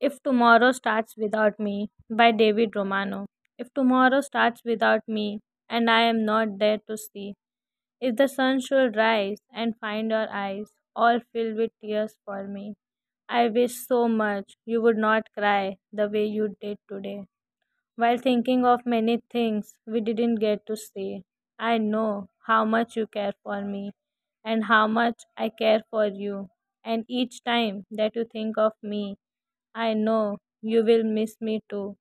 [0.00, 3.26] If Tomorrow Starts Without Me by David Romano.
[3.56, 7.36] If tomorrow starts without me and I am not there to see,
[8.00, 12.74] if the sun should rise and find your eyes all filled with tears for me,
[13.28, 17.26] I wish so much you would not cry the way you did today.
[17.94, 21.22] While thinking of many things we didn't get to say,
[21.56, 23.92] I know how much you care for me
[24.42, 26.50] and how much I care for you.
[26.82, 29.18] And each time that you think of me,
[29.80, 31.96] I know you will miss me too.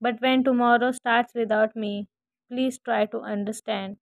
[0.00, 2.08] But when tomorrow starts without me,
[2.50, 3.98] please try to understand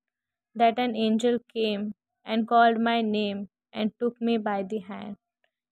[0.55, 1.95] that an angel came
[2.25, 5.17] and called my name and took me by the hand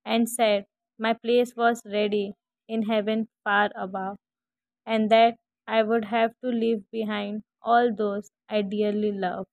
[0.04, 0.66] and said
[0.98, 2.34] my place was ready
[2.68, 4.18] in heaven far above,
[4.86, 9.46] and that I would have to leave behind all those I dearly love.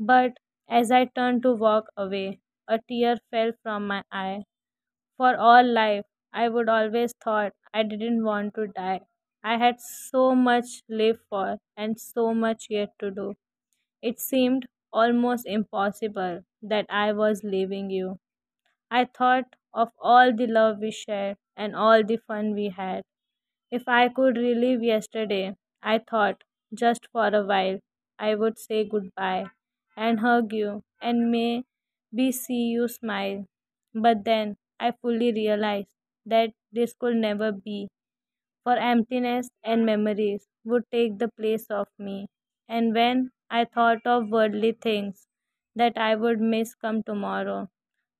[0.00, 0.38] But
[0.68, 4.44] as I turned to walk away, a tear fell from my eye.
[5.18, 6.06] For all life,
[6.38, 9.00] I would always thought I didn't want to die.
[9.44, 13.34] I had so much live for and so much yet to do.
[14.02, 18.18] It seemed almost impossible that I was leaving you.
[18.90, 23.02] I thought of all the love we shared and all the fun we had.
[23.70, 26.44] If I could relive yesterday, I thought
[26.74, 27.80] just for a while
[28.18, 29.46] I would say goodbye
[29.96, 31.64] and hug you and may
[32.12, 33.46] maybe see you smile.
[33.94, 35.94] But then I fully realized
[36.28, 37.88] that this could never be,
[38.64, 42.28] for emptiness and memories would take the place of me.
[42.68, 45.26] And when I thought of worldly things
[45.74, 47.68] that I would miss come tomorrow,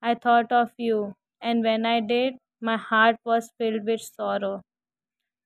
[0.02, 4.62] I thought of you, and when I did, my heart was filled with sorrow.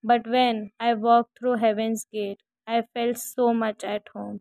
[0.05, 4.41] But when I walked through heaven's gate, I felt so much at home.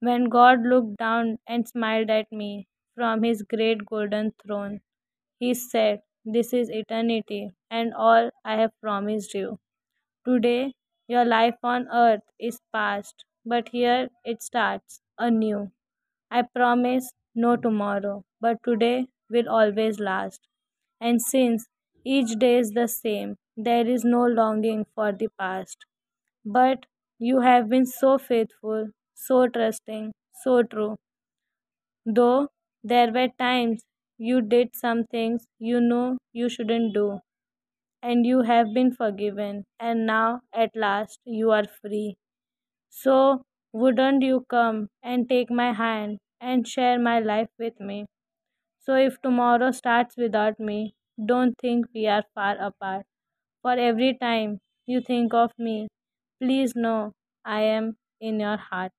[0.00, 4.80] When God looked down and smiled at me from his great golden throne,
[5.40, 9.58] he said, This is eternity and all I have promised you.
[10.24, 10.74] Today,
[11.08, 15.72] your life on earth is past, but here it starts anew.
[16.30, 20.48] I promise no tomorrow, but today will always last.
[21.00, 21.68] And since
[22.04, 25.86] each day is the same, there is no longing for the past.
[26.44, 26.86] But
[27.18, 30.96] you have been so faithful, so trusting, so true.
[32.04, 32.48] Though
[32.84, 33.86] there were times
[34.20, 37.20] you did some things you know you shouldn't do,
[38.02, 42.16] and you have been forgiven, and now at last you are free.
[42.90, 43.42] So,
[43.72, 48.06] wouldn't you come and take my hand and share my life with me?
[48.80, 50.94] So, if tomorrow starts without me,
[51.24, 53.06] don't think we are far apart.
[53.62, 55.88] For every time you think of me,
[56.40, 57.12] please know
[57.44, 58.92] I am in your heart.